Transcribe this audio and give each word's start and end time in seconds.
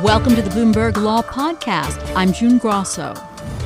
Welcome 0.00 0.34
to 0.36 0.42
the 0.42 0.48
Bloomberg 0.48 0.96
Law 0.96 1.20
Podcast. 1.20 2.00
I'm 2.16 2.32
June 2.32 2.56
Grosso. 2.56 3.12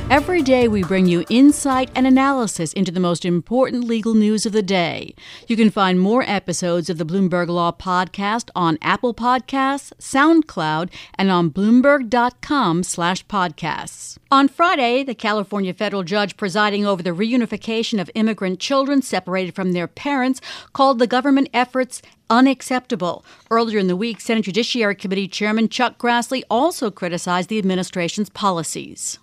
Every 0.09 0.41
day, 0.41 0.69
we 0.69 0.83
bring 0.83 1.05
you 1.05 1.25
insight 1.29 1.91
and 1.93 2.07
analysis 2.07 2.71
into 2.71 2.93
the 2.93 3.01
most 3.01 3.25
important 3.25 3.83
legal 3.83 4.13
news 4.13 4.45
of 4.45 4.53
the 4.53 4.63
day. 4.63 5.13
You 5.49 5.57
can 5.57 5.69
find 5.69 5.99
more 5.99 6.23
episodes 6.25 6.89
of 6.89 6.97
the 6.97 7.05
Bloomberg 7.05 7.49
Law 7.49 7.73
Podcast 7.73 8.49
on 8.55 8.77
Apple 8.81 9.13
Podcasts, 9.13 9.91
SoundCloud, 9.99 10.89
and 11.15 11.29
on 11.29 11.51
Bloomberg.com/podcasts. 11.51 14.17
On 14.31 14.47
Friday, 14.47 15.03
the 15.03 15.13
California 15.13 15.73
federal 15.73 16.03
judge 16.03 16.37
presiding 16.37 16.85
over 16.85 17.03
the 17.03 17.09
reunification 17.09 17.99
of 17.99 18.09
immigrant 18.15 18.61
children 18.61 19.01
separated 19.01 19.55
from 19.55 19.73
their 19.73 19.89
parents 19.89 20.39
called 20.71 20.99
the 20.99 21.07
government 21.07 21.49
efforts 21.53 22.01
unacceptable. 22.29 23.25
Earlier 23.51 23.79
in 23.79 23.87
the 23.87 23.97
week, 23.97 24.21
Senate 24.21 24.45
Judiciary 24.45 24.95
Committee 24.95 25.27
Chairman 25.27 25.67
Chuck 25.67 25.97
Grassley 25.97 26.43
also 26.49 26.89
criticized 26.89 27.49
the 27.49 27.59
administration's 27.59 28.29
policies. 28.29 29.19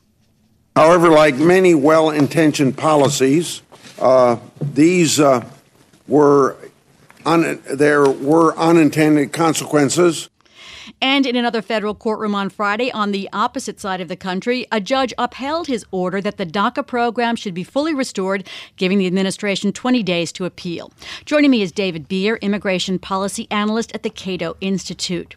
However, 0.76 1.08
like 1.08 1.36
many 1.36 1.72
well 1.74 2.10
intentioned 2.10 2.76
policies, 2.76 3.62
uh, 4.00 4.38
these 4.60 5.20
uh, 5.20 5.48
were 6.08 6.56
un- 7.24 7.62
there 7.72 8.10
were 8.10 8.56
unintended 8.56 9.32
consequences. 9.32 10.28
And 11.00 11.26
in 11.26 11.36
another 11.36 11.62
federal 11.62 11.94
courtroom 11.94 12.34
on 12.34 12.50
Friday, 12.50 12.90
on 12.90 13.12
the 13.12 13.28
opposite 13.32 13.80
side 13.80 14.00
of 14.00 14.08
the 14.08 14.16
country, 14.16 14.66
a 14.72 14.80
judge 14.80 15.14
upheld 15.16 15.66
his 15.66 15.84
order 15.90 16.20
that 16.20 16.36
the 16.36 16.46
DACA 16.46 16.86
program 16.86 17.36
should 17.36 17.54
be 17.54 17.64
fully 17.64 17.94
restored, 17.94 18.48
giving 18.76 18.98
the 18.98 19.06
administration 19.06 19.72
20 19.72 20.02
days 20.02 20.32
to 20.32 20.44
appeal. 20.44 20.92
Joining 21.24 21.50
me 21.50 21.62
is 21.62 21.72
David 21.72 22.08
Bier, 22.08 22.36
immigration 22.36 22.98
policy 22.98 23.46
analyst 23.50 23.92
at 23.94 24.02
the 24.02 24.10
Cato 24.10 24.56
Institute. 24.60 25.36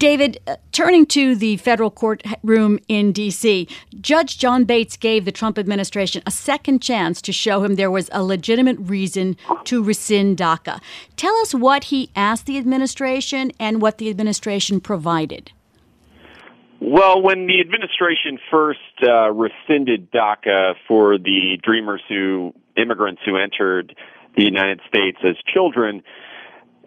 David, 0.00 0.38
uh, 0.46 0.56
turning 0.72 1.04
to 1.04 1.36
the 1.36 1.58
federal 1.58 1.90
courtroom 1.90 2.78
in 2.88 3.12
D.C., 3.12 3.68
Judge 4.00 4.38
John 4.38 4.64
Bates 4.64 4.96
gave 4.96 5.26
the 5.26 5.30
Trump 5.30 5.58
administration 5.58 6.22
a 6.24 6.30
second 6.30 6.80
chance 6.80 7.20
to 7.20 7.32
show 7.32 7.62
him 7.62 7.74
there 7.74 7.90
was 7.90 8.08
a 8.10 8.24
legitimate 8.24 8.78
reason 8.80 9.36
to 9.64 9.82
rescind 9.82 10.38
DACA. 10.38 10.80
Tell 11.16 11.36
us 11.36 11.54
what 11.54 11.84
he 11.84 12.10
asked 12.16 12.46
the 12.46 12.56
administration 12.56 13.52
and 13.60 13.82
what 13.82 13.98
the 13.98 14.08
administration 14.08 14.80
provided. 14.80 15.52
Well, 16.80 17.20
when 17.20 17.46
the 17.46 17.60
administration 17.60 18.38
first 18.50 18.80
uh, 19.06 19.30
rescinded 19.30 20.10
DACA 20.10 20.76
for 20.88 21.18
the 21.18 21.58
Dreamers 21.62 22.00
who 22.08 22.54
immigrants 22.74 23.20
who 23.26 23.36
entered 23.36 23.94
the 24.34 24.44
United 24.44 24.80
States 24.88 25.18
as 25.22 25.36
children, 25.52 26.02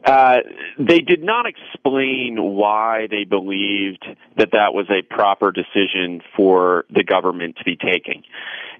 uh, 0.06 0.38
they 0.78 1.00
did 1.00 1.24
not 1.24 1.46
explain 1.46 2.38
why 2.38 3.08
they 3.10 3.24
believed 3.24 4.06
that 4.38 4.52
that 4.52 4.74
was 4.74 4.86
a 4.90 5.02
proper 5.02 5.52
decision 5.52 6.22
for 6.36 6.86
the 6.94 7.04
government 7.04 7.56
to 7.58 7.64
be 7.64 7.78
taking. 7.78 8.24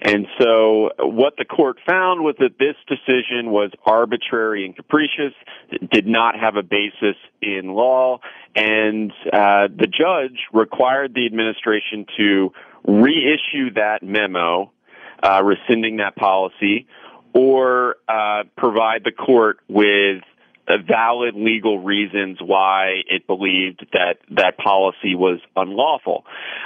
And 0.02 0.28
so 0.38 0.90
what 1.00 1.36
the 1.38 1.46
court 1.46 1.78
found 1.88 2.24
was 2.24 2.36
that 2.40 2.60
this 2.60 2.76
decision 2.88 3.52
was 3.52 3.72
arbitrary 3.86 4.66
and 4.66 4.76
capricious, 4.76 5.34
did 5.92 6.08
not 6.08 6.38
have 6.38 6.58
a 6.58 6.64
basis 6.64 7.16
in 7.42 7.70
law, 7.70 8.20
and 8.54 9.12
uh, 9.32 9.70
the 9.74 9.88
judge 9.88 10.40
required 10.52 11.14
the 11.14 11.26
administration 11.26 12.06
to 12.18 12.52
reissue 12.86 13.74
that 13.76 14.00
memo 14.04 14.72
uh, 15.22 15.42
rescinding 15.42 15.98
that 15.98 16.18
policy 16.18 16.86
or 17.34 17.96
uh, 18.08 18.44
provide 18.58 19.04
the 19.06 19.12
court 19.12 19.60
with 19.68 20.22
valid 20.68 21.36
legal 21.36 21.80
reasons 21.80 22.38
why 22.42 23.02
it 23.10 23.28
believed 23.28 23.86
that 23.94 24.18
that 24.32 24.58
policy 24.58 25.16
was 25.16 25.40
unlawful. 25.56 26.26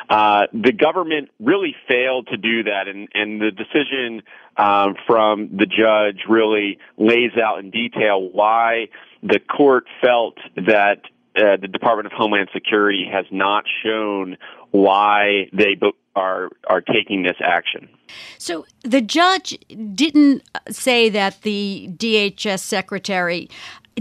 Uh, 0.09 0.47
the 0.53 0.71
government 0.71 1.29
really 1.39 1.75
failed 1.87 2.27
to 2.27 2.37
do 2.37 2.63
that, 2.63 2.87
and, 2.87 3.07
and 3.13 3.41
the 3.41 3.51
decision 3.51 4.21
um, 4.57 4.95
from 5.05 5.49
the 5.55 5.65
judge 5.65 6.23
really 6.29 6.77
lays 6.97 7.31
out 7.41 7.59
in 7.59 7.71
detail 7.71 8.29
why 8.31 8.87
the 9.23 9.39
court 9.39 9.85
felt 10.01 10.37
that 10.55 11.01
uh, 11.35 11.57
the 11.57 11.67
Department 11.67 12.07
of 12.07 12.11
Homeland 12.13 12.49
Security 12.53 13.07
has 13.11 13.25
not 13.31 13.65
shown 13.83 14.37
why 14.71 15.49
they 15.53 15.77
are 16.15 16.49
are 16.67 16.81
taking 16.81 17.23
this 17.23 17.37
action. 17.41 17.87
So 18.37 18.65
the 18.83 19.01
judge 19.01 19.57
didn't 19.93 20.43
say 20.69 21.09
that 21.09 21.41
the 21.43 21.89
DHS 21.95 22.59
secretary 22.59 23.49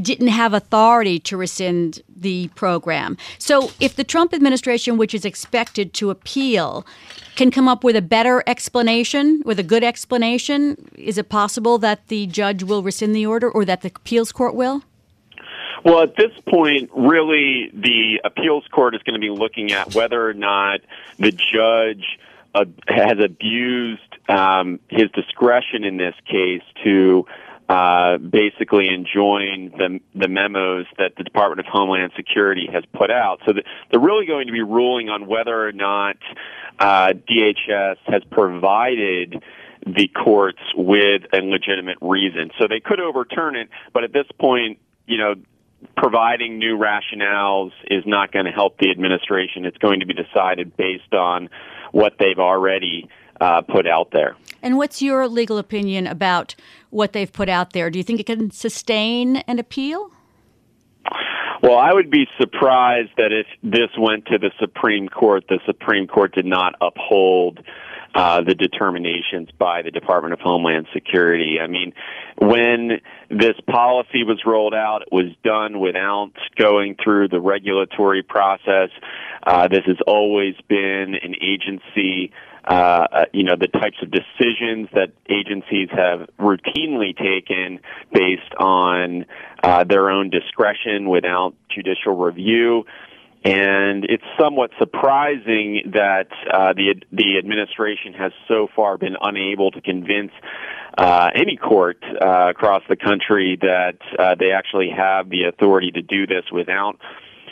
didn't 0.02 0.28
have 0.28 0.54
authority 0.54 1.18
to 1.20 1.36
rescind 1.36 2.02
the 2.14 2.48
program. 2.48 3.16
So, 3.38 3.70
if 3.80 3.96
the 3.96 4.04
Trump 4.04 4.34
administration, 4.34 4.96
which 4.96 5.14
is 5.14 5.24
expected 5.24 5.92
to 5.94 6.10
appeal, 6.10 6.86
can 7.34 7.50
come 7.50 7.68
up 7.68 7.84
with 7.84 7.96
a 7.96 8.02
better 8.02 8.42
explanation, 8.46 9.42
with 9.44 9.58
a 9.58 9.62
good 9.62 9.84
explanation, 9.84 10.88
is 10.96 11.18
it 11.18 11.28
possible 11.28 11.78
that 11.78 12.08
the 12.08 12.26
judge 12.26 12.62
will 12.62 12.82
rescind 12.82 13.14
the 13.14 13.26
order 13.26 13.50
or 13.50 13.64
that 13.64 13.82
the 13.82 13.92
appeals 13.94 14.32
court 14.32 14.54
will? 14.54 14.82
Well, 15.84 16.02
at 16.02 16.16
this 16.16 16.32
point, 16.48 16.90
really, 16.96 17.70
the 17.72 18.20
appeals 18.24 18.64
court 18.72 18.94
is 18.94 19.02
going 19.02 19.14
to 19.14 19.20
be 19.20 19.30
looking 19.30 19.72
at 19.72 19.94
whether 19.94 20.28
or 20.28 20.34
not 20.34 20.80
the 21.18 21.30
judge 21.30 22.18
uh, 22.54 22.64
has 22.88 23.18
abused 23.22 24.00
um, 24.28 24.80
his 24.88 25.10
discretion 25.12 25.84
in 25.84 25.96
this 25.96 26.14
case 26.26 26.62
to 26.82 27.26
uh, 27.68 28.18
basically 28.18 28.88
enjoin 28.88 29.72
the, 29.76 30.00
the 30.14 30.28
memos 30.28 30.86
that 30.98 31.16
the 31.16 31.24
Department 31.24 31.60
of 31.60 31.66
Homeland 31.66 32.12
Security 32.16 32.68
has 32.72 32.84
put 32.92 33.10
out. 33.10 33.40
So 33.44 33.54
the, 33.54 33.64
they're 33.90 34.00
really 34.00 34.26
going 34.26 34.46
to 34.46 34.52
be 34.52 34.62
ruling 34.62 35.08
on 35.08 35.26
whether 35.26 35.66
or 35.66 35.72
not 35.72 36.16
uh, 36.78 37.14
DHS 37.28 37.96
has 38.06 38.22
provided 38.30 39.42
the 39.84 40.08
courts 40.08 40.60
with 40.76 41.22
a 41.32 41.38
legitimate 41.38 41.98
reason. 42.00 42.50
So 42.58 42.66
they 42.68 42.80
could 42.80 43.00
overturn 43.00 43.56
it, 43.56 43.68
but 43.92 44.04
at 44.04 44.12
this 44.12 44.26
point, 44.38 44.78
you 45.06 45.18
know, 45.18 45.34
providing 45.96 46.58
new 46.58 46.78
rationales 46.78 47.72
is 47.90 48.04
not 48.06 48.32
going 48.32 48.46
to 48.46 48.52
help 48.52 48.78
the 48.78 48.90
administration. 48.90 49.64
It's 49.64 49.78
going 49.78 50.00
to 50.00 50.06
be 50.06 50.14
decided 50.14 50.76
based 50.76 51.12
on 51.12 51.50
what 51.92 52.14
they've 52.18 52.38
already 52.38 53.08
uh, 53.40 53.62
put 53.62 53.86
out 53.86 54.10
there. 54.12 54.36
And 54.62 54.76
what's 54.76 55.00
your 55.02 55.28
legal 55.28 55.58
opinion 55.58 56.06
about 56.06 56.54
what 56.90 57.12
they've 57.12 57.32
put 57.32 57.48
out 57.48 57.72
there? 57.72 57.90
Do 57.90 57.98
you 57.98 58.02
think 58.02 58.20
it 58.20 58.26
can 58.26 58.50
sustain 58.50 59.36
an 59.36 59.58
appeal? 59.58 60.10
Well, 61.62 61.78
I 61.78 61.92
would 61.92 62.10
be 62.10 62.26
surprised 62.38 63.10
that 63.16 63.32
if 63.32 63.46
this 63.62 63.90
went 63.98 64.26
to 64.26 64.38
the 64.38 64.50
Supreme 64.58 65.08
Court, 65.08 65.44
the 65.48 65.58
Supreme 65.66 66.06
Court 66.06 66.34
did 66.34 66.46
not 66.46 66.74
uphold 66.80 67.60
uh, 68.16 68.40
the 68.40 68.54
determinations 68.54 69.50
by 69.58 69.82
the 69.82 69.90
Department 69.90 70.32
of 70.32 70.40
Homeland 70.40 70.86
Security. 70.94 71.58
I 71.60 71.66
mean, 71.66 71.92
when 72.38 73.00
this 73.28 73.54
policy 73.70 74.24
was 74.24 74.40
rolled 74.46 74.72
out, 74.72 75.02
it 75.02 75.12
was 75.12 75.32
done 75.44 75.78
without 75.80 76.32
going 76.56 76.96
through 77.02 77.28
the 77.28 77.40
regulatory 77.40 78.22
process. 78.22 78.88
Uh, 79.42 79.68
this 79.68 79.84
has 79.84 79.98
always 80.06 80.54
been 80.66 81.14
an 81.22 81.34
agency 81.42 82.32
uh, 82.66 83.06
uh, 83.12 83.24
you 83.32 83.44
know, 83.44 83.54
the 83.54 83.68
types 83.68 83.96
of 84.02 84.10
decisions 84.10 84.88
that 84.92 85.12
agencies 85.30 85.88
have 85.92 86.28
routinely 86.36 87.16
taken 87.16 87.78
based 88.12 88.54
on 88.58 89.24
uh, 89.62 89.84
their 89.84 90.10
own 90.10 90.30
discretion 90.30 91.08
without 91.08 91.54
judicial 91.72 92.16
review. 92.16 92.84
And 93.46 94.04
it's 94.06 94.24
somewhat 94.36 94.72
surprising 94.76 95.92
that 95.92 96.26
uh, 96.52 96.72
the 96.72 96.96
the 97.12 97.38
administration 97.38 98.12
has 98.14 98.32
so 98.48 98.66
far 98.74 98.98
been 98.98 99.16
unable 99.20 99.70
to 99.70 99.80
convince 99.80 100.32
uh, 100.98 101.30
any 101.32 101.56
court 101.56 102.02
uh, 102.02 102.48
across 102.48 102.82
the 102.88 102.96
country 102.96 103.56
that 103.60 103.98
uh, 104.18 104.34
they 104.34 104.50
actually 104.50 104.90
have 104.90 105.28
the 105.28 105.44
authority 105.44 105.92
to 105.92 106.02
do 106.02 106.26
this 106.26 106.44
without 106.50 106.98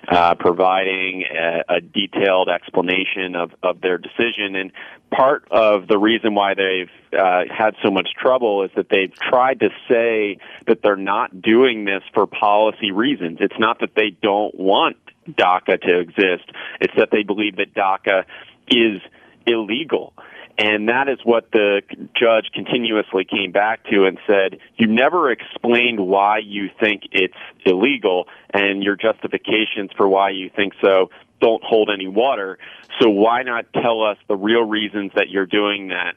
uh, 0.09 0.35
providing 0.35 1.27
a, 1.33 1.77
a, 1.77 1.81
detailed 1.81 2.49
explanation 2.49 3.37
of, 3.37 3.53
of 3.63 3.81
their 3.81 3.97
decision. 3.97 4.57
And 4.57 4.73
part 5.17 5.47
of 5.53 5.87
the 5.87 5.97
reason 5.97 6.35
why 6.35 6.55
they've 6.55 6.91
uh, 7.17 7.45
had 7.57 7.77
so 7.85 7.91
much 7.91 8.09
trouble 8.21 8.65
is 8.65 8.71
that 8.75 8.89
they've 8.91 9.15
tried 9.15 9.61
to 9.61 9.69
say 9.89 10.39
that 10.67 10.83
they're 10.83 10.97
not 10.97 11.41
doing 11.41 11.85
this 11.85 12.03
for 12.13 12.27
policy 12.27 12.91
reasons. 12.91 13.39
It's 13.41 13.59
not 13.59 13.79
that 13.81 13.95
they 13.95 14.11
don't 14.11 14.59
want 14.59 14.97
DACA 15.27 15.81
to 15.83 16.01
exist. 16.01 16.51
It's 16.81 16.95
that 16.97 17.11
they 17.11 17.23
believe 17.23 17.57
that 17.57 17.75
DACA 17.75 18.25
is 18.69 19.01
illegal. 19.47 20.15
And 20.57 20.89
that 20.89 21.09
is 21.09 21.19
what 21.25 21.51
the 21.51 21.83
judge 22.15 22.51
continuously 22.55 23.25
came 23.25 23.51
back 23.51 23.85
to 23.91 24.05
and 24.05 24.19
said, 24.27 24.61
you 24.77 24.87
never 24.87 25.31
explained 25.33 25.99
why 25.99 26.39
you 26.39 26.71
think 26.79 27.03
it's 27.11 27.35
illegal 27.67 28.29
and 28.53 28.83
your 28.83 28.95
justifications 28.95 29.91
for 29.97 30.07
why 30.09 30.31
you 30.31 30.51
think 30.55 30.75
so 30.81 31.11
don't 31.41 31.63
hold 31.65 31.91
any 31.93 32.07
water. 32.07 32.59
So 33.01 33.11
why 33.11 33.43
not 33.43 33.67
tell 33.73 34.03
us 34.03 34.17
the 34.29 34.37
real 34.37 34.63
reasons 34.63 35.13
that 35.17 35.29
you're 35.29 35.47
doing 35.47 35.89
that? 35.89 36.15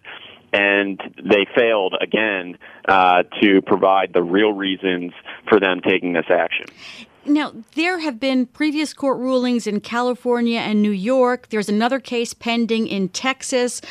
And 0.54 1.02
they 1.22 1.46
failed 1.56 1.96
again 2.00 2.58
uh, 2.88 3.24
to 3.42 3.62
provide 3.64 4.14
the 4.14 4.24
real 4.24 4.54
reasons 4.54 5.14
for 5.50 5.60
them 5.60 5.82
taking 5.82 6.14
this 6.14 6.28
action. 6.30 6.68
Now, 7.28 7.52
there 7.76 8.00
have 8.00 8.22
been 8.22 8.46
previous 8.46 8.94
court 8.94 9.18
rulings 9.18 9.68
in 9.68 9.82
California 9.82 10.60
and 10.60 10.82
New 10.82 10.92
York. 10.92 11.50
There's 11.50 11.68
another 11.68 12.00
case 12.00 12.34
pending 12.34 12.88
in 12.88 13.10
Texas, 13.10 13.82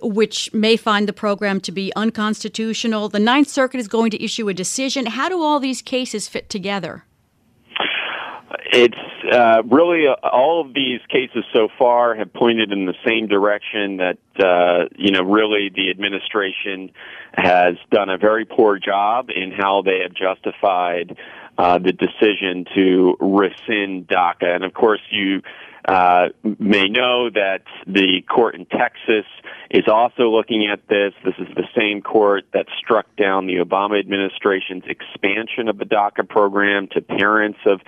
which 0.00 0.52
may 0.54 0.78
find 0.78 1.06
the 1.06 1.12
program 1.12 1.60
to 1.60 1.72
be 1.72 1.92
unconstitutional. 1.94 3.10
The 3.10 3.18
Ninth 3.18 3.48
Circuit 3.48 3.80
is 3.80 3.88
going 3.88 4.10
to 4.12 4.24
issue 4.24 4.48
a 4.48 4.54
decision. 4.54 5.06
How 5.06 5.28
do 5.28 5.42
all 5.42 5.60
these 5.60 5.82
cases 5.82 6.26
fit 6.26 6.48
together? 6.48 7.04
It's 8.72 9.32
uh, 9.32 9.62
really 9.64 10.06
uh, 10.06 10.14
all 10.22 10.60
of 10.60 10.74
these 10.74 11.00
cases 11.08 11.44
so 11.52 11.68
far 11.78 12.14
have 12.14 12.32
pointed 12.32 12.72
in 12.72 12.86
the 12.86 12.94
same 13.06 13.26
direction 13.26 13.98
that 13.98 14.18
uh, 14.38 14.88
you 14.96 15.10
know 15.12 15.22
really 15.22 15.70
the 15.74 15.90
administration 15.90 16.90
has 17.34 17.76
done 17.90 18.08
a 18.08 18.18
very 18.18 18.44
poor 18.44 18.78
job 18.78 19.30
in 19.30 19.52
how 19.52 19.82
they 19.82 20.00
have 20.00 20.14
justified 20.14 21.16
uh, 21.58 21.78
the 21.78 21.92
decision 21.92 22.66
to 22.74 23.16
rescind 23.20 24.06
DACA. 24.08 24.54
And 24.54 24.64
of 24.64 24.74
course, 24.74 25.00
you 25.10 25.42
uh, 25.86 26.28
may 26.58 26.88
know 26.88 27.30
that 27.30 27.62
the 27.86 28.22
court 28.28 28.56
in 28.56 28.66
Texas 28.66 29.24
is 29.70 29.84
also 29.86 30.30
looking 30.30 30.68
at 30.70 30.86
this. 30.88 31.12
This 31.24 31.34
is 31.38 31.46
the 31.54 31.66
same 31.76 32.02
court 32.02 32.44
that 32.52 32.66
struck 32.76 33.06
down 33.16 33.46
the 33.46 33.56
Obama 33.56 33.98
administration's 33.98 34.82
expansion 34.88 35.68
of 35.68 35.78
the 35.78 35.84
DACA 35.84 36.28
program 36.28 36.88
to 36.92 37.00
parents 37.00 37.58
of 37.66 37.80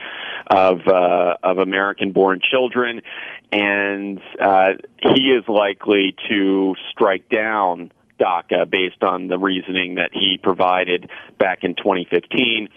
of 0.46 0.86
uh, 0.86 1.36
of 1.42 1.58
American-born 1.58 2.40
children, 2.48 3.02
and 3.50 4.20
uh, 4.40 4.74
he 5.02 5.30
is 5.30 5.44
likely 5.48 6.14
to 6.28 6.74
strike 6.92 7.28
down 7.28 7.90
DACA 8.18 8.68
based 8.68 9.02
on 9.02 9.28
the 9.28 9.38
reasoning 9.38 9.96
that 9.96 10.10
he 10.12 10.38
provided 10.42 11.10
back 11.38 11.64
in 11.64 11.74
2015. 11.74 12.68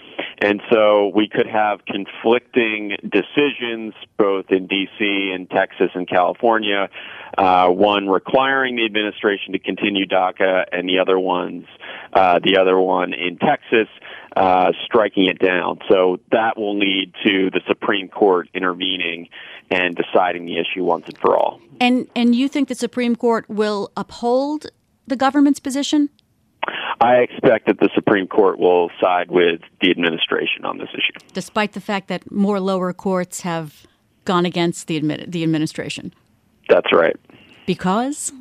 And 0.41 0.61
so 0.71 1.11
we 1.13 1.27
could 1.27 1.47
have 1.47 1.85
conflicting 1.85 2.97
decisions 3.03 3.93
both 4.17 4.45
in 4.49 4.67
DC 4.67 5.33
and 5.33 5.49
Texas 5.49 5.89
and 5.93 6.07
California, 6.07 6.89
uh, 7.37 7.69
one 7.69 8.07
requiring 8.07 8.75
the 8.75 8.85
administration 8.85 9.53
to 9.53 9.59
continue 9.59 10.05
DACA 10.05 10.65
and 10.71 10.87
the 10.87 10.99
other 10.99 11.19
ones, 11.19 11.65
uh, 12.13 12.39
the 12.43 12.57
other 12.57 12.79
one 12.79 13.13
in 13.13 13.37
Texas, 13.37 13.87
uh, 14.35 14.71
striking 14.85 15.25
it 15.25 15.39
down. 15.39 15.79
So 15.89 16.19
that 16.31 16.57
will 16.57 16.77
lead 16.77 17.13
to 17.25 17.49
the 17.51 17.61
Supreme 17.67 18.07
Court 18.07 18.49
intervening 18.53 19.29
and 19.69 19.95
deciding 19.95 20.45
the 20.45 20.57
issue 20.57 20.83
once 20.83 21.05
and 21.07 21.17
for 21.17 21.37
all. 21.37 21.59
And 21.79 22.07
and 22.15 22.35
you 22.35 22.47
think 22.47 22.67
the 22.67 22.75
Supreme 22.75 23.15
Court 23.15 23.49
will 23.49 23.91
uphold 23.97 24.67
the 25.11 25.15
government's 25.17 25.59
position? 25.59 26.09
I 27.01 27.15
expect 27.17 27.67
that 27.67 27.79
the 27.79 27.89
Supreme 27.93 28.27
Court 28.27 28.57
will 28.57 28.89
side 28.99 29.29
with 29.29 29.61
the 29.81 29.91
administration 29.91 30.65
on 30.65 30.77
this 30.77 30.89
issue. 30.93 31.19
Despite 31.33 31.73
the 31.73 31.81
fact 31.81 32.07
that 32.07 32.31
more 32.31 32.59
lower 32.59 32.93
courts 32.93 33.41
have 33.41 33.85
gone 34.25 34.45
against 34.45 34.87
the, 34.87 34.99
admi- 34.99 35.29
the 35.29 35.43
administration? 35.43 36.13
That's 36.69 36.91
right. 36.93 37.17
Because? 37.65 38.31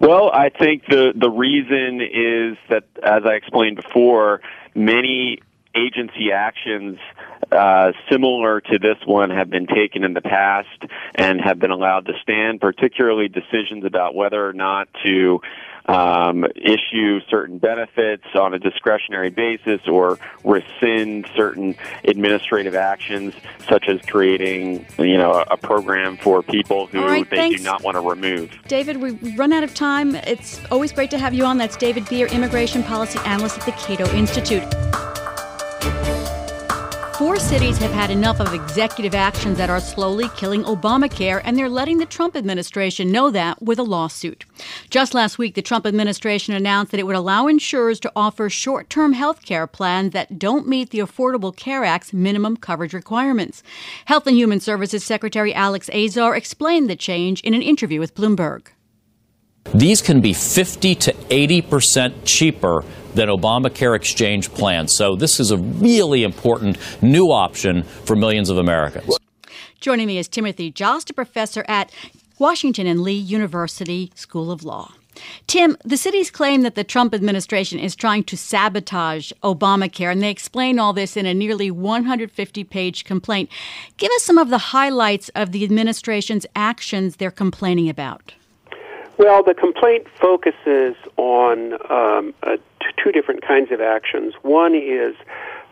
Well, 0.00 0.30
I 0.30 0.50
think 0.50 0.84
the, 0.88 1.12
the 1.16 1.30
reason 1.30 2.00
is 2.00 2.58
that, 2.68 2.84
as 3.02 3.22
I 3.24 3.34
explained 3.34 3.76
before, 3.76 4.42
many 4.74 5.40
agency 5.74 6.30
actions 6.32 6.98
uh, 7.52 7.92
similar 8.10 8.60
to 8.60 8.78
this 8.78 8.98
one 9.06 9.30
have 9.30 9.50
been 9.50 9.66
taken 9.66 10.04
in 10.04 10.14
the 10.14 10.20
past 10.20 10.82
and 11.14 11.40
have 11.40 11.58
been 11.58 11.70
allowed 11.70 12.06
to 12.06 12.12
stand, 12.22 12.60
particularly 12.60 13.28
decisions 13.28 13.84
about 13.84 14.14
whether 14.14 14.46
or 14.46 14.52
not 14.52 14.88
to 15.04 15.40
um, 15.88 16.44
issue 16.56 17.20
certain 17.28 17.58
benefits 17.58 18.24
on 18.34 18.54
a 18.54 18.58
discretionary 18.58 19.30
basis 19.30 19.80
or 19.86 20.18
rescind 20.44 21.28
certain 21.36 21.76
administrative 22.04 22.74
actions, 22.74 23.34
such 23.68 23.88
as 23.88 24.00
creating, 24.02 24.84
you 24.98 25.16
know, 25.16 25.44
a, 25.48 25.56
program 25.56 26.16
for 26.16 26.42
people 26.42 26.86
who 26.86 27.04
right, 27.04 27.28
they 27.30 27.36
thanks. 27.36 27.58
do 27.58 27.64
not 27.64 27.82
want 27.82 27.96
to 27.96 28.00
remove. 28.00 28.56
David, 28.68 28.98
we've 28.98 29.38
run 29.38 29.52
out 29.52 29.64
of 29.64 29.74
time. 29.74 30.14
It's 30.14 30.60
always 30.70 30.92
great 30.92 31.10
to 31.10 31.18
have 31.18 31.34
you 31.34 31.44
on. 31.44 31.58
That's 31.58 31.76
David 31.76 32.08
Bier, 32.08 32.26
Immigration 32.26 32.82
Policy 32.82 33.18
Analyst 33.24 33.58
at 33.58 33.64
the 33.64 33.72
Cato 33.72 34.08
Institute. 34.14 34.85
Cities 37.46 37.78
have 37.78 37.92
had 37.92 38.10
enough 38.10 38.40
of 38.40 38.52
executive 38.52 39.14
actions 39.14 39.56
that 39.58 39.70
are 39.70 39.78
slowly 39.78 40.28
killing 40.30 40.64
Obamacare, 40.64 41.40
and 41.44 41.56
they're 41.56 41.68
letting 41.68 41.98
the 41.98 42.04
Trump 42.04 42.34
administration 42.34 43.12
know 43.12 43.30
that 43.30 43.62
with 43.62 43.78
a 43.78 43.84
lawsuit. 43.84 44.44
Just 44.90 45.14
last 45.14 45.38
week, 45.38 45.54
the 45.54 45.62
Trump 45.62 45.86
administration 45.86 46.54
announced 46.54 46.90
that 46.90 46.98
it 46.98 47.06
would 47.06 47.14
allow 47.14 47.46
insurers 47.46 48.00
to 48.00 48.10
offer 48.16 48.50
short 48.50 48.90
term 48.90 49.12
health 49.12 49.44
care 49.44 49.68
plans 49.68 50.12
that 50.12 50.40
don't 50.40 50.66
meet 50.66 50.90
the 50.90 50.98
Affordable 50.98 51.54
Care 51.54 51.84
Act's 51.84 52.12
minimum 52.12 52.56
coverage 52.56 52.92
requirements. 52.92 53.62
Health 54.06 54.26
and 54.26 54.36
Human 54.36 54.58
Services 54.58 55.04
Secretary 55.04 55.54
Alex 55.54 55.88
Azar 55.90 56.34
explained 56.34 56.90
the 56.90 56.96
change 56.96 57.40
in 57.42 57.54
an 57.54 57.62
interview 57.62 58.00
with 58.00 58.16
Bloomberg. 58.16 58.66
These 59.72 60.02
can 60.02 60.20
be 60.20 60.32
50 60.32 60.96
to 60.96 61.14
80 61.30 61.62
percent 61.62 62.24
cheaper 62.24 62.82
than 63.16 63.28
Obamacare 63.28 63.96
exchange 63.96 64.52
plans. 64.52 64.94
So 64.94 65.16
this 65.16 65.40
is 65.40 65.50
a 65.50 65.56
really 65.56 66.22
important 66.22 66.78
new 67.02 67.26
option 67.32 67.82
for 67.82 68.14
millions 68.14 68.50
of 68.50 68.58
Americans. 68.58 69.16
Joining 69.80 70.06
me 70.06 70.18
is 70.18 70.28
Timothy 70.28 70.70
Jost, 70.70 71.10
a 71.10 71.14
professor 71.14 71.64
at 71.68 71.90
Washington 72.38 72.86
and 72.86 73.00
Lee 73.00 73.12
University 73.12 74.12
School 74.14 74.50
of 74.50 74.64
Law. 74.64 74.92
Tim, 75.46 75.76
the 75.84 75.96
cities 75.96 76.30
claim 76.30 76.62
that 76.62 76.74
the 76.74 76.84
Trump 76.84 77.14
administration 77.14 77.78
is 77.78 77.96
trying 77.96 78.24
to 78.24 78.36
sabotage 78.36 79.32
Obamacare, 79.42 80.12
and 80.12 80.22
they 80.22 80.30
explain 80.30 80.78
all 80.78 80.92
this 80.92 81.16
in 81.16 81.24
a 81.24 81.32
nearly 81.32 81.70
150 81.70 82.64
page 82.64 83.04
complaint. 83.04 83.48
Give 83.96 84.10
us 84.12 84.22
some 84.24 84.38
of 84.38 84.50
the 84.50 84.58
highlights 84.58 85.30
of 85.30 85.52
the 85.52 85.64
administration's 85.64 86.46
actions 86.54 87.16
they're 87.16 87.30
complaining 87.30 87.88
about. 87.88 88.34
Well, 89.18 89.42
the 89.42 89.54
complaint 89.54 90.06
focuses 90.20 90.94
on 91.16 91.72
um, 91.90 92.34
t- 92.44 92.60
two 93.06 93.12
different 93.12 93.46
kinds 93.46 93.70
of 93.70 93.80
actions. 93.80 94.34
One 94.42 94.74
is 94.74 95.14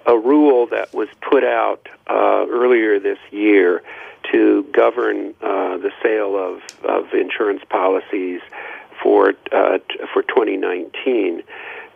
a 0.07 0.17
rule 0.17 0.67
that 0.69 0.95
was 0.95 1.09
put 1.21 1.43
out 1.43 1.88
uh, 2.09 2.47
earlier 2.49 3.00
this 3.00 3.19
year 3.33 3.83
to 4.31 4.62
govern 4.73 5.35
uh, 5.43 5.79
the 5.79 5.91
sale 6.03 6.37
of, 6.37 6.62
of 6.85 7.12
insurance 7.12 7.62
policies 7.69 8.41
for 9.03 9.35
uh, 9.53 9.79
t- 9.79 9.99
for 10.12 10.23
2019. 10.23 11.43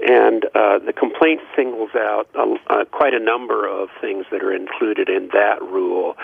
And 0.07 0.45
uh, 0.55 0.79
the 0.79 0.93
complaint 0.93 1.41
singles 1.57 1.91
out 1.95 2.29
uh, 2.35 2.85
quite 2.91 3.15
a 3.15 3.19
number 3.19 3.67
of 3.67 3.89
things 4.01 4.27
that 4.31 4.43
are 4.43 4.55
included 4.55 5.09
in 5.09 5.29
that 5.33 5.61
rule 5.63 6.17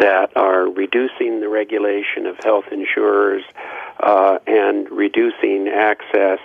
that 0.00 0.34
are 0.36 0.68
reducing 0.68 1.40
the 1.40 1.48
regulation 1.48 2.26
of 2.26 2.36
health 2.38 2.64
insurers 2.70 3.42
uh, 4.00 4.38
and 4.46 4.90
reducing 4.90 5.68
access 5.68 6.38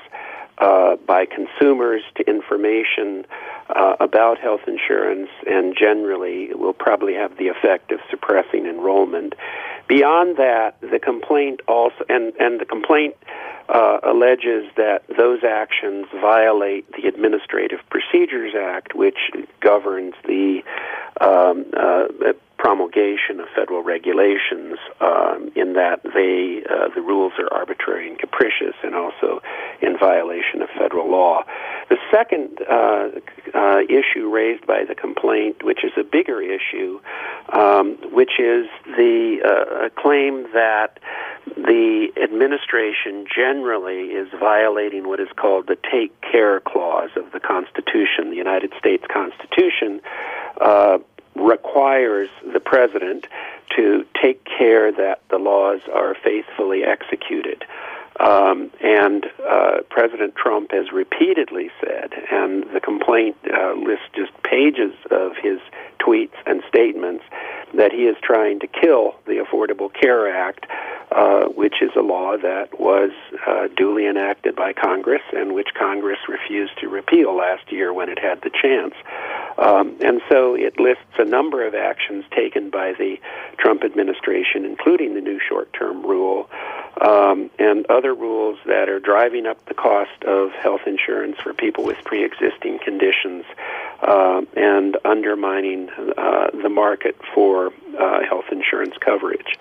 uh, 0.60 0.95
by 1.07 1.25
consumers 1.25 2.03
to 2.15 2.27
information 2.29 3.25
uh, 3.69 3.95
about 4.00 4.39
health 4.39 4.62
insurance, 4.67 5.29
and 5.48 5.75
generally 5.77 6.53
will 6.53 6.74
probably 6.74 7.13
have 7.13 7.38
the 7.38 7.48
effect 7.48 7.91
of 7.91 8.00
suppressing 8.10 8.65
enrollment. 8.65 9.33
Beyond 9.88 10.38
that, 10.38 10.75
the 10.82 11.00
complaint 11.00 11.62
also, 11.68 12.04
and, 12.10 12.34
and 12.40 12.60
the 12.60 12.66
complaint 12.66 13.16
uh, 13.70 14.00
alleges 14.04 14.66
that 14.75 15.04
those 15.18 15.44
actions 15.44 16.08
violate 16.13 16.90
the 16.94 17.08
Administrative 17.08 17.80
Procedures 17.90 18.54
Act, 18.56 18.96
which 18.96 19.18
governs 19.62 20.16
the 20.25 20.63
um, 21.22 21.66
uh, 21.75 22.34
promulgation 22.58 23.42
of 23.42 23.48
federal 23.54 23.84
regulations 23.84 24.78
um, 25.02 25.52
in 25.54 25.74
that 25.74 26.02
they 26.04 26.63
uh, 26.70 26.88
the 26.96 27.02
rules 27.02 27.34
are 27.38 27.52
arbitrary 27.54 28.08
and 28.08 28.18
capricious 28.18 28.74
and 28.84 28.96
also 28.96 29.42
in 29.82 29.98
violation 29.98 30.62
of 30.62 30.70
federal 30.70 31.12
law. 31.12 31.44
The 31.90 31.98
second 32.10 32.60
uh, 32.62 33.10
uh, 33.54 33.82
issue 33.90 34.30
raised 34.30 34.66
by 34.66 34.86
the 34.88 34.96
complaint, 34.96 35.63
which 35.63 35.84
is 35.84 35.92
a 35.98 36.04
bigger 36.04 36.42
issue, 36.42 37.02
um, 37.53 37.98
which 38.12 38.39
is 38.39 38.67
the 38.98 39.39
uh, 39.45 39.89
claim 40.01 40.43
that 40.53 41.00
the 41.45 42.07
administration 42.22 43.25
generally 43.33 44.07
is 44.12 44.27
violating 44.39 45.07
what 45.07 45.19
is 45.19 45.29
called 45.36 45.67
the 45.67 45.77
take 45.91 46.19
care 46.22 46.60
clause 46.62 47.12
of 47.15 47.31
the 47.31 47.39
Constitution, 47.39 48.31
the 48.31 48.36
United 48.36 48.74
States 48.79 49.03
Constitution, 49.12 50.01
uh, 50.60 50.98
requires 51.36 52.29
the 52.53 52.60
president 52.60 53.27
to 53.75 54.05
take 54.22 54.43
care 54.45 54.91
that 54.91 55.22
the 55.29 55.38
laws 55.38 55.81
are 55.93 56.15
faithfully 56.24 56.83
executed. 56.83 57.63
Um, 58.20 58.70
and 58.82 59.25
uh, 59.50 59.77
President 59.89 60.36
Trump 60.36 60.72
has 60.72 60.91
repeatedly 60.91 61.72
said, 61.82 62.13
and 62.32 62.63
the 62.74 62.79
complaint 62.79 63.36
uh, 63.51 63.74
lists 63.74 64.05
just 64.15 64.32
pages 64.43 64.93
of 65.10 65.32
his 65.41 65.60
tweets 66.00 66.36
and 66.46 66.62
statements, 66.67 67.24
that 67.74 67.91
he 67.91 68.05
is 68.05 68.15
trying 68.22 68.60
to 68.60 68.67
kill 68.67 69.15
the 69.25 69.43
Affordable 69.43 69.91
Care 69.93 70.34
Act, 70.34 70.67
uh, 71.15 71.46
which 71.50 71.82
is 71.82 71.91
a 71.96 72.01
law 72.01 72.38
that 72.38 72.79
was 72.79 73.12
uh, 73.46 73.67
duly 73.75 74.08
enacted 74.08 74.55
by 74.55 74.74
Congress 74.74 75.22
and 75.32 75.53
which 75.53 75.70
Congress 75.77 76.20
refused 76.27 76.74
to 76.79 76.89
repeal 76.89 77.36
last 77.36 77.72
year 77.72 77.93
when 77.93 78.10
it 78.10 78.17
had 78.17 78.41
the 78.41 78.50
chance. 78.50 78.96
Um, 79.58 79.96
and 80.01 80.22
so 80.29 80.55
it 80.55 80.79
lists 80.79 81.03
a 81.20 81.25
number 81.25 81.65
of 81.65 81.75
actions 81.75 82.25
taken 82.36 82.70
by 82.70 82.93
the 82.93 83.17
Trump 83.58 83.84
administration, 83.84 84.65
including 84.65 85.13
the 85.13 85.22
new 85.22 85.39
short 85.39 85.72
term 85.74 86.03
rule 86.03 86.50
um, 87.00 87.50
and 87.60 87.86
other 87.88 88.13
rules 88.13 88.58
that 88.65 88.89
are 88.89 89.00
driving 89.00 89.46
up 89.46 89.63
the 89.65 89.74
cost 89.74 90.24
of 90.24 90.51
health 90.51 90.82
insurance 90.88 91.38
for 91.43 91.53
people 91.53 91.84
with 91.84 91.98
pre 92.03 92.24
existing 92.24 92.79
conditions 92.79 93.46
uh, 94.01 94.41
and 94.55 94.97
undermining 95.05 95.89
uh, 96.17 96.47
the 96.62 96.69
market 96.69 97.15
for 97.33 97.67
uh, 98.00 98.19
health 98.27 98.45
insurance 98.51 98.95
coverage. 99.03 99.57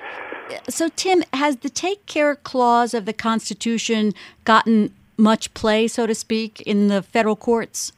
So, 0.68 0.88
Tim, 0.96 1.22
has 1.32 1.56
the 1.58 1.70
take 1.70 2.04
care 2.06 2.34
clause 2.36 2.94
of 2.94 3.04
the 3.04 3.12
Constitution 3.12 4.12
gotten 4.44 4.92
much 5.16 5.52
play, 5.54 5.88
so 5.88 6.06
to 6.06 6.14
speak, 6.14 6.60
in 6.62 6.88
the 6.88 7.02
federal 7.02 7.36
courts? 7.36 7.92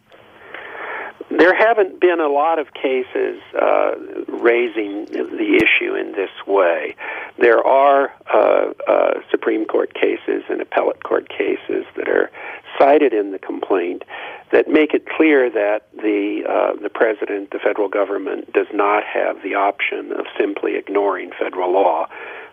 There 1.37 1.55
haven't 1.55 2.01
been 2.01 2.21
a 2.21 2.29
lot 2.29 2.61
of 2.61 2.73
cases 2.75 3.41
uh, 3.61 3.95
raising 4.29 5.07
the 5.07 5.61
issue 5.61 5.95
in 5.95 6.13
this 6.13 6.31
way. 6.47 6.95
There 7.39 7.65
are 7.67 8.13
uh, 8.33 8.73
uh, 8.87 9.15
Supreme 9.31 9.65
Court 9.65 9.93
cases 9.95 10.45
and 10.49 10.61
appellate 10.61 11.03
court 11.03 11.29
cases 11.29 11.87
that 11.97 12.09
are 12.09 12.31
cited 12.79 13.13
in 13.13 13.33
the 13.33 13.39
complaint 13.39 14.05
that 14.53 14.69
make 14.69 14.95
it 14.95 15.09
clear 15.09 15.51
that 15.51 15.89
the 15.93 16.45
uh, 16.49 16.81
the 16.81 16.89
president, 16.91 17.51
the 17.51 17.59
federal 17.59 17.89
government, 17.89 18.53
does 18.53 18.69
not 18.73 19.03
have 19.03 19.43
the 19.43 19.55
option 19.55 20.13
of 20.13 20.27
simply 20.39 20.77
ignoring 20.77 21.33
federal 21.37 21.73
law, 21.73 22.07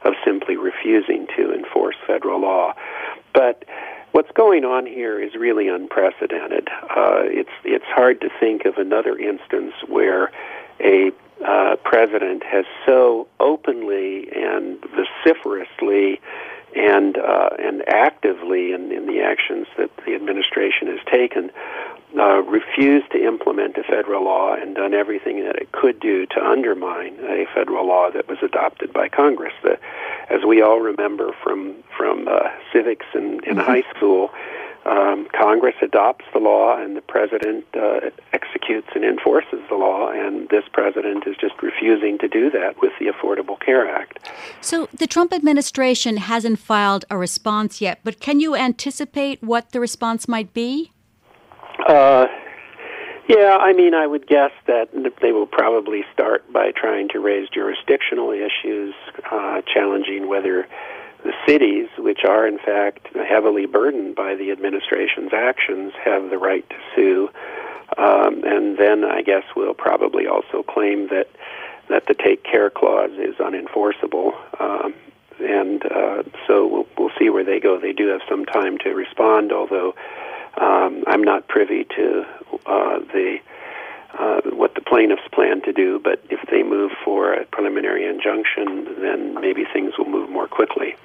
of 0.03 0.13
simply 0.25 0.57
refusing 0.57 1.27
to 1.37 1.53
enforce 1.53 1.95
federal 2.07 2.41
law. 2.41 2.73
But 3.33 3.63
what's 4.21 4.37
going 4.37 4.63
on 4.63 4.85
here 4.85 5.19
is 5.19 5.33
really 5.33 5.67
unprecedented. 5.67 6.69
Uh, 6.83 7.23
it's 7.25 7.49
it's 7.63 7.85
hard 7.87 8.21
to 8.21 8.29
think 8.39 8.65
of 8.65 8.77
another 8.77 9.17
instance 9.17 9.73
where 9.87 10.31
a 10.79 11.11
uh, 11.43 11.75
president 11.77 12.43
has 12.43 12.65
so 12.85 13.27
openly 13.39 14.29
and 14.31 14.77
vociferously 14.93 16.21
and 16.75 17.17
uh, 17.17 17.49
and 17.57 17.81
actively 17.89 18.73
in, 18.73 18.91
in 18.91 19.07
the 19.07 19.21
actions 19.21 19.65
that 19.79 19.89
the 20.05 20.13
administration 20.13 20.85
has 20.85 20.99
taken 21.11 21.49
uh, 22.17 22.41
refused 22.43 23.11
to 23.11 23.23
implement 23.23 23.77
a 23.77 23.83
federal 23.83 24.25
law 24.25 24.53
and 24.53 24.75
done 24.75 24.93
everything 24.93 25.43
that 25.43 25.55
it 25.55 25.71
could 25.71 25.99
do 25.99 26.25
to 26.27 26.43
undermine 26.43 27.15
a 27.21 27.45
federal 27.53 27.87
law 27.87 28.09
that 28.11 28.27
was 28.27 28.37
adopted 28.41 28.91
by 28.91 29.07
Congress. 29.07 29.53
The, 29.63 29.79
as 30.29 30.43
we 30.45 30.61
all 30.61 30.79
remember 30.79 31.33
from 31.43 31.75
from 31.95 32.27
uh, 32.27 32.49
civics 32.73 33.05
in, 33.13 33.21
in 33.21 33.39
mm-hmm. 33.39 33.59
high 33.59 33.83
school, 33.95 34.31
um, 34.85 35.27
Congress 35.31 35.75
adopts 35.81 36.25
the 36.33 36.39
law 36.39 36.75
and 36.75 36.97
the 36.97 37.01
president 37.01 37.65
uh, 37.75 38.09
executes 38.33 38.87
and 38.95 39.05
enforces 39.05 39.59
the 39.69 39.75
law, 39.75 40.09
and 40.09 40.49
this 40.49 40.63
president 40.73 41.27
is 41.27 41.35
just 41.37 41.61
refusing 41.61 42.17
to 42.17 42.27
do 42.27 42.49
that 42.49 42.81
with 42.81 42.91
the 42.99 43.05
Affordable 43.05 43.59
Care 43.59 43.87
Act. 43.87 44.19
So 44.59 44.89
the 44.91 45.07
Trump 45.07 45.33
administration 45.33 46.17
hasn't 46.17 46.59
filed 46.59 47.05
a 47.09 47.17
response 47.17 47.79
yet, 47.79 47.99
but 48.03 48.19
can 48.19 48.39
you 48.39 48.55
anticipate 48.55 49.43
what 49.43 49.71
the 49.71 49.79
response 49.79 50.27
might 50.27 50.53
be? 50.53 50.91
Uh, 51.87 52.27
yeah, 53.27 53.57
I 53.59 53.73
mean, 53.73 53.93
I 53.93 54.07
would 54.07 54.27
guess 54.27 54.51
that 54.67 54.89
they 55.21 55.31
will 55.31 55.47
probably 55.47 56.03
start 56.13 56.51
by 56.51 56.71
trying 56.71 57.07
to 57.09 57.19
raise 57.19 57.47
jurisdictional 57.49 58.31
issues, 58.31 58.93
uh, 59.31 59.61
challenging 59.73 60.27
whether 60.27 60.67
the 61.23 61.33
cities, 61.47 61.87
which 61.97 62.23
are 62.27 62.47
in 62.47 62.57
fact 62.57 63.07
heavily 63.15 63.67
burdened 63.67 64.15
by 64.15 64.35
the 64.35 64.51
administration's 64.51 65.31
actions, 65.33 65.93
have 66.03 66.29
the 66.29 66.37
right 66.37 66.67
to 66.69 66.75
sue. 66.95 67.29
Um, 67.97 68.43
and 68.43 68.77
then 68.77 69.03
I 69.03 69.21
guess 69.21 69.43
we'll 69.55 69.73
probably 69.73 70.25
also 70.27 70.63
claim 70.63 71.09
that 71.09 71.27
that 71.89 72.07
the 72.07 72.13
take 72.13 72.43
care 72.43 72.69
clause 72.69 73.11
is 73.11 73.35
unenforceable. 73.35 74.31
Um, 74.59 74.93
and 75.39 75.83
uh, 75.85 76.23
so 76.47 76.67
we'll, 76.67 76.87
we'll 76.97 77.11
see 77.19 77.29
where 77.29 77.43
they 77.43 77.59
go. 77.59 77.79
They 77.79 77.91
do 77.93 78.07
have 78.07 78.21
some 78.29 78.45
time 78.45 78.77
to 78.79 78.91
respond, 78.91 79.51
although 79.51 79.93
um, 80.59 81.03
I'm 81.07 81.23
not 81.23 81.47
privy 81.47 81.85
to 81.95 82.25
uh, 82.65 82.99
the 83.13 83.37
uh, 84.19 84.41
what 84.51 84.75
the 84.75 84.81
plaintiffs 84.81 85.21
plan 85.31 85.61
to 85.61 85.71
do, 85.71 85.99
but 86.03 86.21
if 86.29 86.39
they 86.49 86.63
move 86.63 86.91
for 87.03 87.33
a 87.33 87.45
preliminary 87.45 88.05
injunction, 88.05 88.85
then 89.01 89.35
maybe 89.35 89.63
things 89.71 89.93
will 89.97 90.09
move 90.09 90.29
more 90.29 90.47
quickly. 90.47 90.95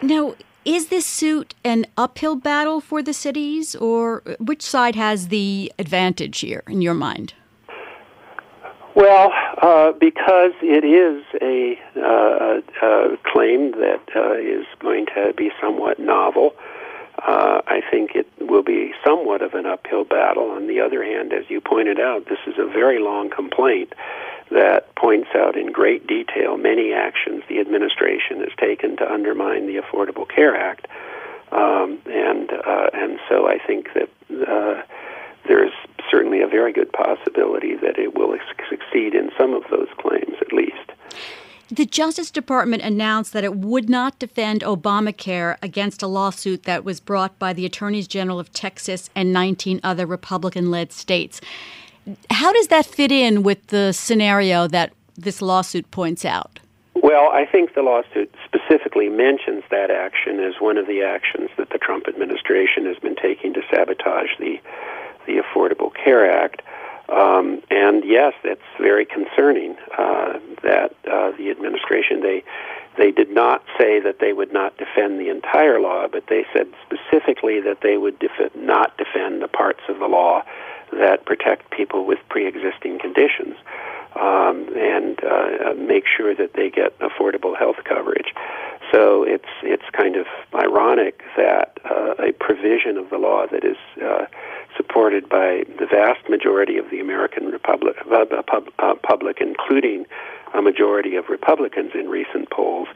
Now, 0.00 0.34
is 0.64 0.88
this 0.88 1.04
suit 1.06 1.54
an 1.64 1.86
uphill 1.96 2.34
battle 2.34 2.80
for 2.80 3.02
the 3.02 3.12
cities, 3.12 3.76
or 3.76 4.22
which 4.40 4.62
side 4.62 4.96
has 4.96 5.28
the 5.28 5.72
advantage 5.78 6.40
here 6.40 6.62
in 6.66 6.80
your 6.80 6.94
mind? 6.94 7.34
Well, 8.96 9.30
uh, 9.60 9.92
because 9.92 10.52
it 10.62 10.82
is 10.82 11.22
a, 11.42 11.78
uh, 12.00 12.60
a 12.82 13.16
claim 13.30 13.72
that 13.72 14.02
uh, 14.16 14.32
is 14.32 14.64
going 14.80 15.04
to 15.14 15.34
be 15.36 15.50
somewhat 15.60 15.98
novel, 15.98 16.54
uh, 17.18 17.62
I 17.66 17.80
think 17.90 18.14
it 18.14 18.28
will 18.40 18.62
be 18.62 18.92
somewhat 19.04 19.42
of 19.42 19.54
an 19.54 19.66
uphill 19.66 20.04
battle. 20.04 20.50
On 20.50 20.66
the 20.66 20.80
other 20.80 21.02
hand, 21.02 21.32
as 21.32 21.48
you 21.48 21.60
pointed 21.60 21.98
out, 21.98 22.26
this 22.26 22.38
is 22.46 22.54
a 22.58 22.66
very 22.66 22.98
long 22.98 23.30
complaint 23.30 23.92
that 24.50 24.94
points 24.94 25.28
out 25.34 25.56
in 25.56 25.72
great 25.72 26.06
detail 26.06 26.56
many 26.56 26.92
actions 26.92 27.42
the 27.48 27.58
administration 27.58 28.40
has 28.40 28.52
taken 28.58 28.96
to 28.96 29.10
undermine 29.10 29.66
the 29.66 29.76
Affordable 29.76 30.28
Care 30.28 30.54
Act. 30.56 30.86
Um, 31.52 31.98
and 32.06 32.50
uh, 32.52 32.90
and 32.92 33.18
so 33.28 33.48
I 33.48 33.58
think 33.64 33.88
that 33.94 34.08
uh, 34.48 34.82
there's 35.46 35.72
certainly 36.10 36.42
a 36.42 36.48
very 36.48 36.72
good 36.72 36.92
possibility 36.92 37.76
that 37.76 37.98
it 37.98 38.14
will 38.14 38.36
succeed 38.68 39.14
in 39.14 39.30
some 39.38 39.54
of 39.54 39.62
those 39.70 39.88
claims, 39.98 40.36
at 40.40 40.52
least. 40.52 40.92
The 41.70 41.84
Justice 41.84 42.30
Department 42.30 42.82
announced 42.82 43.32
that 43.32 43.42
it 43.42 43.56
would 43.56 43.90
not 43.90 44.20
defend 44.20 44.60
Obamacare 44.60 45.56
against 45.62 46.00
a 46.00 46.06
lawsuit 46.06 46.62
that 46.62 46.84
was 46.84 47.00
brought 47.00 47.38
by 47.40 47.52
the 47.52 47.66
Attorneys 47.66 48.06
General 48.06 48.38
of 48.38 48.52
Texas 48.52 49.10
and 49.16 49.32
19 49.32 49.80
other 49.82 50.06
Republican 50.06 50.70
led 50.70 50.92
states. 50.92 51.40
How 52.30 52.52
does 52.52 52.68
that 52.68 52.86
fit 52.86 53.10
in 53.10 53.42
with 53.42 53.66
the 53.66 53.90
scenario 53.90 54.68
that 54.68 54.92
this 55.16 55.42
lawsuit 55.42 55.90
points 55.90 56.24
out? 56.24 56.60
Well, 56.94 57.30
I 57.32 57.44
think 57.44 57.74
the 57.74 57.82
lawsuit 57.82 58.32
specifically 58.44 59.08
mentions 59.08 59.64
that 59.70 59.90
action 59.90 60.38
as 60.38 60.54
one 60.60 60.78
of 60.78 60.86
the 60.86 61.02
actions 61.02 61.50
that 61.58 61.70
the 61.70 61.78
Trump 61.78 62.06
administration 62.06 62.86
has 62.86 62.96
been 62.98 63.16
taking 63.16 63.52
to 63.54 63.62
sabotage 63.70 64.30
the 64.38 64.60
the 65.26 65.42
Affordable 65.42 65.92
Care 65.92 66.30
Act. 66.30 66.62
Um, 67.08 67.62
and 67.70 68.04
yes, 68.04 68.34
that's 68.42 68.60
very 68.80 69.06
concerning 69.06 69.76
uh, 69.96 70.38
that 70.62 70.94
uh, 71.10 71.30
the 71.38 71.50
administration 71.50 72.20
they 72.20 72.42
they 72.98 73.10
did 73.10 73.30
not 73.30 73.62
say 73.78 74.00
that 74.00 74.20
they 74.20 74.32
would 74.32 74.52
not 74.52 74.76
defend 74.78 75.20
the 75.20 75.28
entire 75.28 75.78
law, 75.80 76.08
but 76.08 76.24
they 76.28 76.46
said 76.52 76.66
specifically 76.86 77.60
that 77.60 77.82
they 77.82 77.98
would 77.98 78.18
def- 78.18 78.54
not 78.56 78.96
defend 78.96 79.42
the 79.42 79.48
parts 79.48 79.80
of 79.88 79.98
the 79.98 80.06
law 80.06 80.42
that 80.92 81.26
protect 81.26 81.70
people 81.70 82.06
with 82.06 82.18
pre-existing 82.30 82.98
conditions. 82.98 83.54
um, 84.18 84.68
and 84.76 85.22
uh, 85.22 85.74
make 85.76 86.04
sure 86.06 86.34
that 86.34 86.54
they 86.54 86.70
get 86.70 86.98
affordable 87.00 87.56
health 87.56 87.76
coverage. 87.84 88.34
So 88.92 89.24
it's 89.24 89.48
it's 89.62 89.82
kind 89.92 90.16
of 90.16 90.26
ironic 90.54 91.22
that 91.36 91.78
uh, 91.84 92.14
a 92.18 92.32
provision 92.32 92.96
of 92.96 93.10
the 93.10 93.18
law 93.18 93.46
that 93.50 93.64
is 93.64 93.76
uh, 94.02 94.26
supported 94.76 95.28
by 95.28 95.64
the 95.78 95.86
vast 95.86 96.28
majority 96.28 96.78
of 96.78 96.90
the 96.90 97.00
American 97.00 97.46
Republic, 97.46 97.96
uh, 98.10 98.42
pub, 98.42 98.68
uh, 98.78 98.94
public, 99.02 99.38
including 99.40 100.06
a 100.54 100.62
majority 100.62 101.16
of 101.16 101.28
Republicans 101.28 101.92
in 101.94 102.08
recent 102.08 102.50
polls, 102.50 102.88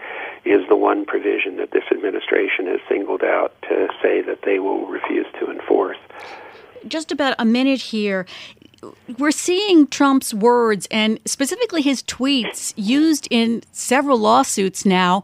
is 0.45 0.67
the 0.69 0.77
one 0.77 1.05
provision 1.05 1.57
that 1.57 1.73
this 1.73 1.85
administration 1.91 2.67
has 2.67 2.81
singled 2.89 3.23
out 3.23 3.55
to 3.63 3.89
say 4.03 4.23
that 4.23 4.41
they 4.45 4.59
will 4.59 4.87
refuse 4.87 5.27
to 5.39 5.51
enforce. 5.51 5.99
Just 6.89 7.13
about 7.13 7.35
a 7.39 7.45
minute 7.45 7.81
here 7.81 8.27
we're 9.19 9.31
seeing 9.31 9.87
Trump's 9.87 10.33
words 10.33 10.89
and 10.91 11.21
specifically 11.25 11.83
his 11.83 12.03
tweets 12.03 12.73
used 12.77 13.29
in 13.31 13.63
several 13.73 14.19
lawsuits 14.19 14.87
now. 14.87 15.23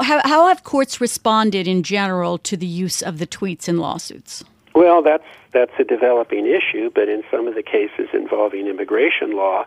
How, 0.00 0.20
how, 0.24 0.48
have 0.48 0.64
courts 0.64 1.00
responded 1.00 1.68
in 1.68 1.82
general 1.82 2.38
to 2.38 2.56
the 2.56 2.66
use 2.66 3.02
of 3.02 3.18
the 3.18 3.26
tweets 3.26 3.68
in 3.68 3.76
lawsuits? 3.76 4.42
Well, 4.74 5.02
that's 5.02 5.24
that's 5.52 5.72
a 5.78 5.84
developing 5.84 6.46
issue, 6.48 6.90
but 6.92 7.08
in 7.08 7.22
some 7.30 7.46
of 7.46 7.54
the 7.54 7.62
cases 7.62 8.08
involving 8.12 8.66
immigration 8.66 9.36
law, 9.36 9.66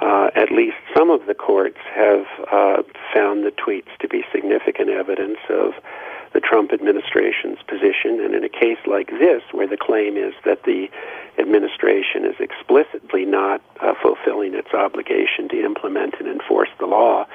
uh, 0.00 0.30
at 0.36 0.52
least 0.52 0.76
some 0.96 1.10
of 1.10 1.26
the 1.26 1.34
courts 1.34 1.78
have 1.92 2.24
uh, 2.52 2.82
found 3.12 3.44
the 3.44 3.50
tweets 3.50 3.90
to 3.98 4.08
be 4.08 4.24
significant 4.30 4.90
evidence 4.90 5.38
of 5.50 5.72
the 6.34 6.40
Trump 6.40 6.72
administration's 6.72 7.58
position. 7.66 8.20
And 8.22 8.32
in 8.32 8.44
a 8.44 8.48
case 8.48 8.78
like 8.86 9.10
this, 9.10 9.42
where 9.50 9.66
the 9.66 9.76
claim 9.76 10.16
is 10.16 10.34
that 10.44 10.62
the 10.62 10.88
administration 11.36 12.24
is 12.24 12.36
explicitly 12.38 13.24
not 13.24 13.60
uh, 13.80 13.94
fulfilling 14.00 14.54
its 14.54 14.72
obligation 14.72 15.48
to 15.48 15.64
implement 15.64 16.14
and 16.20 16.28
enforce 16.28 16.70
the 16.78 16.86
law, 16.86 17.26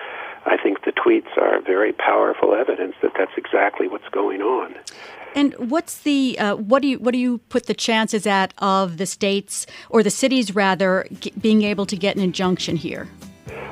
I 0.46 0.58
think 0.58 0.86
the 0.86 0.91
tweets 0.91 1.38
are 1.38 1.62
very 1.62 1.93
powerful 1.93 2.53
evidence 2.53 2.96
that 3.01 3.12
that's 3.17 3.31
exactly 3.38 3.88
what's 3.88 4.08
going 4.10 4.41
on. 4.41 4.75
And 5.36 5.53
what's 5.69 6.00
the 6.00 6.38
uh, 6.39 6.55
what 6.55 6.81
do 6.81 6.88
you 6.88 7.00
what 7.00 7.12
do 7.12 7.19
you 7.19 7.38
put 7.50 7.67
the 7.67 7.74
chances 7.74 8.25
at 8.25 8.53
of 8.58 8.98
the 8.98 9.05
states 9.05 9.67
or 9.89 10.01
the 10.01 10.10
cities 10.10 10.55
rather 10.55 11.08
being 11.39 11.63
able 11.63 11.86
to 11.86 11.96
get 11.96 12.15
an 12.15 12.22
injunction 12.22 12.75
here? 12.77 13.08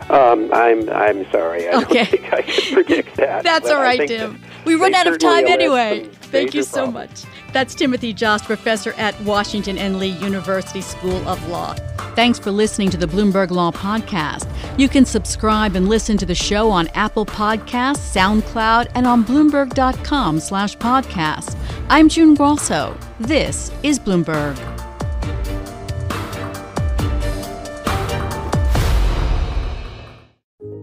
Um, 0.10 0.52
I'm 0.54 0.90
I'm 0.90 1.30
sorry. 1.32 1.68
I 1.68 1.82
okay. 1.82 2.06
don't 2.06 2.08
think 2.08 2.34
I 2.34 2.42
can 2.42 2.74
predict 2.74 3.18
that. 3.18 3.44
That's 3.44 3.70
all 3.70 3.82
right, 3.82 4.08
Tim. 4.08 4.42
We 4.66 4.76
run 4.76 4.94
out 4.94 5.08
of 5.08 5.18
time 5.18 5.48
anyway. 5.48 6.06
Thank 6.06 6.54
you 6.54 6.64
so 6.64 6.84
problems. 6.84 7.26
much. 7.26 7.34
That's 7.54 7.74
Timothy 7.74 8.14
Jost, 8.14 8.46
professor 8.46 8.94
at 8.94 9.20
Washington 9.22 9.78
and 9.78 9.98
Lee 10.00 10.10
University 10.10 10.82
School 10.82 11.28
of 11.28 11.46
Law. 11.50 11.76
Thanks 12.18 12.40
for 12.40 12.50
listening 12.50 12.90
to 12.90 12.98
the 12.98 13.06
Bloomberg 13.06 13.52
Law 13.52 13.70
Podcast. 13.70 14.50
You 14.76 14.90
can 14.90 15.06
subscribe 15.06 15.76
and 15.76 15.88
listen 15.88 16.18
to 16.18 16.26
the 16.26 16.34
show 16.34 16.72
on 16.72 16.88
Apple 16.96 17.28
Podcasts, 17.28 18.12
SoundCloud, 18.12 18.88
and 18.96 19.06
on 19.06 19.24
Bloomberg.com 19.24 20.40
slash 20.40 20.76
podcast. 20.78 21.56
I'm 21.90 22.10
June 22.10 22.34
Grosso. 22.34 22.98
This 23.20 23.72
is 23.84 24.00
Bloomberg. 24.00 24.58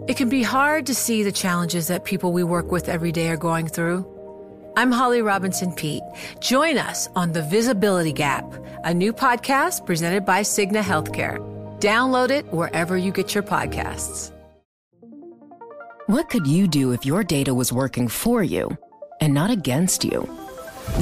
It 0.07 0.17
can 0.17 0.29
be 0.29 0.45
hard 0.45 0.87
to 0.87 0.95
see 0.95 1.25
the 1.25 1.33
challenges 1.33 1.89
that 1.89 2.05
people 2.05 2.33
we 2.33 2.45
work 2.45 2.71
with 2.71 2.89
every 2.89 3.11
day 3.11 3.29
are 3.31 3.37
going 3.37 3.67
through. 3.67 4.14
I'm 4.77 4.91
Holly 4.91 5.23
Robinson 5.23 5.73
Peete. 5.73 6.03
Join 6.41 6.79
us 6.79 7.09
on 7.15 7.31
The 7.31 7.43
Visibility 7.43 8.13
Gap, 8.13 8.45
a 8.83 8.93
new 8.93 9.13
podcast 9.13 9.87
presented 9.87 10.25
by 10.25 10.41
Cigna 10.41 10.83
Healthcare. 10.83 11.39
Download 11.79 12.31
it 12.31 12.53
wherever 12.53 12.97
you 12.97 13.13
get 13.13 13.37
your 13.37 13.45
podcasts. 13.45 14.33
What 16.07 16.29
could 16.29 16.49
you 16.49 16.67
do 16.67 16.91
if 16.91 17.07
your 17.07 17.23
data 17.23 17.55
was 17.55 17.73
working 17.73 18.09
for 18.09 18.43
you 18.43 18.77
and 19.21 19.33
not 19.33 19.51
against 19.51 20.03
you? 20.03 20.23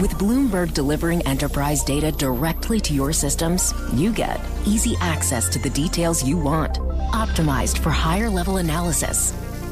With 0.01 0.13
Bloomberg 0.13 0.75
delivering 0.75 1.27
enterprise 1.27 1.83
data 1.83 2.13
directly 2.13 2.79
to 2.81 2.93
your 2.93 3.15
systems, 3.15 3.73
you 3.95 4.13
get 4.13 4.39
easy 4.67 4.97
access 5.01 5.49
to 5.49 5.59
the 5.59 5.71
details 5.71 6.23
you 6.23 6.37
want 6.37 6.79
optimized 7.13 7.79
for 7.79 7.91
higher 7.91 8.29
level 8.29 8.57
analysis, 8.57 9.33